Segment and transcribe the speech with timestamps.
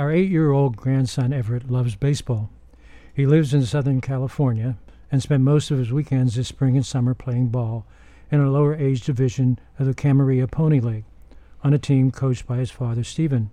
[0.00, 2.48] Our eight year old grandson Everett loves baseball.
[3.12, 4.78] He lives in Southern California
[5.12, 7.84] and spent most of his weekends this spring and summer playing ball
[8.30, 11.04] in a lower age division of the Camarillo Pony League
[11.62, 13.50] on a team coached by his father, Stephen.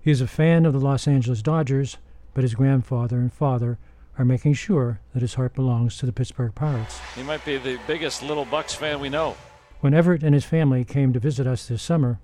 [0.00, 1.96] He is a fan of the Los Angeles Dodgers,
[2.34, 3.78] but his grandfather and father
[4.18, 6.98] are making sure that his heart belongs to the Pittsburgh Pirates.
[7.14, 9.36] He might be the biggest Little Bucs fan we know.
[9.78, 12.18] When Everett and his family came to visit us this summer,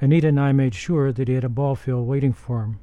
[0.00, 2.78] Anita and I made sure that he had a ball field waiting for him.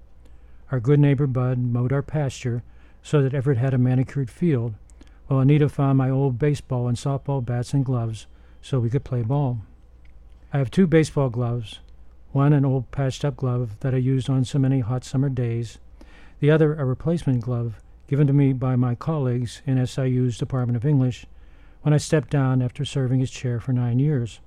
[0.71, 2.63] Our good neighbor Bud mowed our pasture
[3.01, 4.73] so that Everett had a manicured field,
[5.27, 8.27] while Anita found my old baseball and softball bats and gloves
[8.61, 9.61] so we could play ball.
[10.51, 11.79] I have two baseball gloves,
[12.31, 15.77] one an old patched up glove that I used on so many hot summer days,
[16.39, 20.85] the other a replacement glove given to me by my colleagues in SIU's Department of
[20.85, 21.25] English
[21.81, 24.41] when I stepped down after serving as chair for nine years.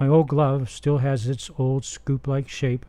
[0.00, 2.86] My old glove still has its old scoop like shape,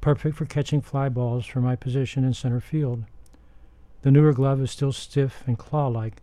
[0.00, 3.04] perfect for catching fly balls from my position in center field.
[4.00, 6.22] The newer glove is still stiff and claw like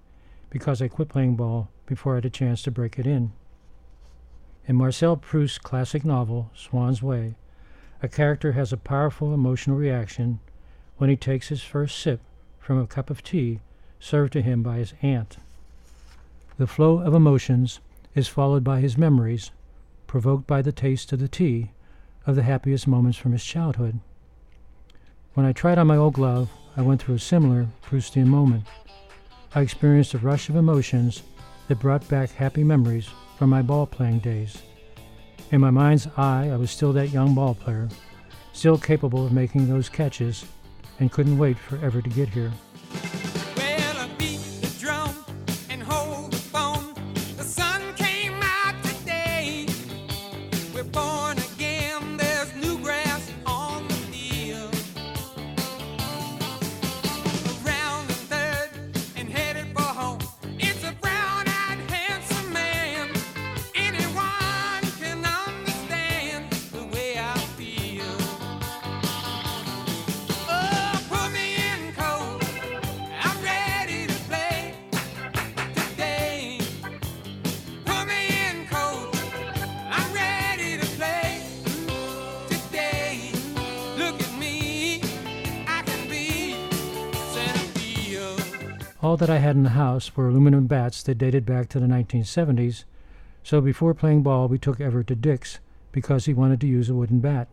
[0.49, 3.31] because I quit playing ball before I had a chance to break it in.
[4.67, 7.35] In Marcel Proust's classic novel, Swann's Way,
[8.01, 10.39] a character has a powerful emotional reaction
[10.97, 12.21] when he takes his first sip
[12.59, 13.59] from a cup of tea
[13.99, 15.37] served to him by his aunt.
[16.57, 17.81] The flow of emotions
[18.15, 19.51] is followed by his memories
[20.13, 21.71] provoked by the taste of the tea,
[22.27, 23.99] of the happiest moments from his childhood.
[25.33, 28.65] When I tried on my old glove, I went through a similar Proustian moment.
[29.55, 31.23] I experienced a rush of emotions
[31.67, 34.61] that brought back happy memories from my ball playing days.
[35.49, 37.89] In my mind's eye, I was still that young ball player,
[38.51, 40.45] still capable of making those catches,
[40.99, 42.51] and couldn't wait forever to get here.
[89.03, 91.87] All that I had in the house were aluminum bats that dated back to the
[91.87, 92.85] 1970s,
[93.43, 95.59] so before playing ball, we took Everett to Dick's
[95.91, 97.49] because he wanted to use a wooden bat.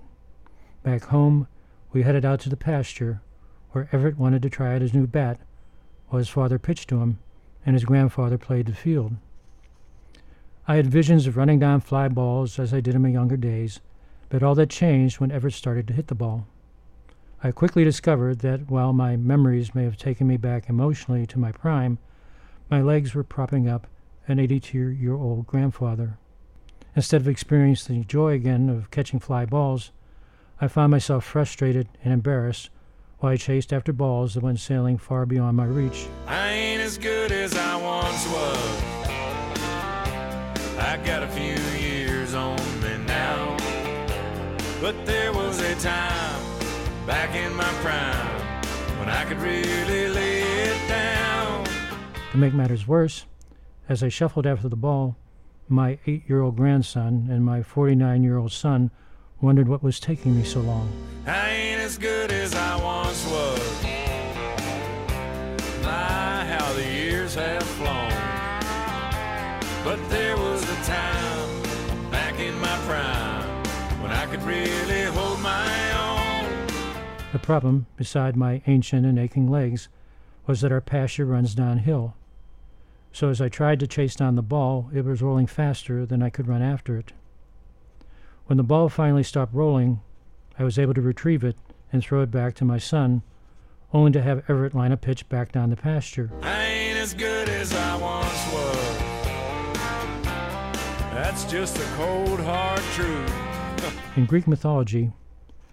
[0.84, 1.48] Back home,
[1.92, 3.20] we headed out to the pasture,
[3.72, 5.40] where Everett wanted to try out his new bat,
[6.08, 7.18] while his father pitched to him
[7.66, 9.16] and his grandfather played the field.
[10.68, 13.80] I had visions of running down fly balls as I did in my younger days,
[14.28, 16.46] but all that changed when Everett started to hit the ball.
[17.42, 21.52] I quickly discovered that while my memories may have taken me back emotionally to my
[21.52, 21.98] prime,
[22.70, 23.86] my legs were propping up
[24.28, 26.18] an 82 year old grandfather.
[26.94, 29.90] Instead of experiencing the joy again of catching fly balls,
[30.60, 32.68] I found myself frustrated and embarrassed
[33.20, 36.08] while I chased after balls that went sailing far beyond my reach.
[36.26, 38.82] I ain't as good as I once was.
[40.78, 43.56] I got a few years on me now.
[44.82, 46.49] But there was a time
[47.10, 48.40] back in my prime
[49.00, 51.66] when I could really lay it down.
[52.30, 53.24] To make matters worse,
[53.88, 55.16] as I shuffled after the ball,
[55.68, 58.92] my eight year old grandson and my 49 year old son
[59.40, 60.88] wondered what was taking me so long.
[61.26, 63.82] I ain't as good as I once was.
[65.82, 68.14] My, how the years have flown.
[69.82, 73.64] But there was a time back in my prime
[74.00, 75.79] when I could really hold my.
[77.32, 79.88] The problem, beside my ancient and aching legs,
[80.46, 82.14] was that our pasture runs downhill.
[83.12, 86.30] So as I tried to chase down the ball, it was rolling faster than I
[86.30, 87.12] could run after it.
[88.46, 90.00] When the ball finally stopped rolling,
[90.58, 91.56] I was able to retrieve it
[91.92, 93.22] and throw it back to my son,
[93.92, 96.30] only to have Everett line a pitch back down the pasture.
[96.42, 98.98] I ain't as good as I once was.
[101.12, 103.96] That's just the cold, hard truth.
[104.16, 105.12] In Greek mythology,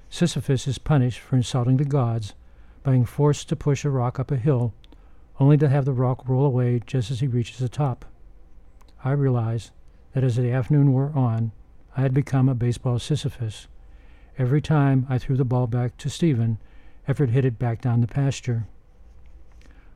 [0.10, 2.34] Sisyphus is punished for insulting the gods
[2.82, 4.74] by being forced to push a rock up a hill,
[5.40, 8.06] only to have the rock roll away just as he reaches the top.
[9.04, 9.72] I realized
[10.14, 11.52] that as the afternoon wore on,
[11.96, 13.68] I had become a baseball Sisyphus.
[14.38, 16.58] Every time I threw the ball back to Stephen,
[17.08, 18.68] Everett hit it back down the pasture.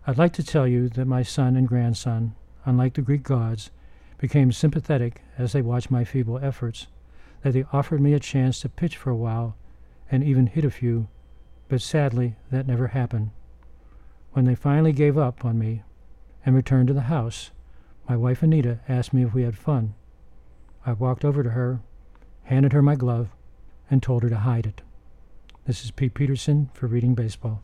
[0.06, 2.36] I'd like to tell you that my son and grandson,
[2.66, 3.72] unlike the Greek gods,
[4.18, 6.88] became sympathetic as they watched my feeble efforts,
[7.44, 9.56] that they offered me a chance to pitch for a while
[10.12, 11.08] and even hit a few,
[11.70, 13.32] but sadly, that never happened.
[14.34, 15.84] When they finally gave up on me
[16.46, 17.52] and returned to the house,
[18.10, 19.94] my wife Anita asked me if we had fun.
[20.86, 21.80] I walked over to her,
[22.44, 23.30] handed her my glove,
[23.90, 24.82] and told her to hide it.
[25.66, 27.64] This is Pete Peterson for Reading Baseball.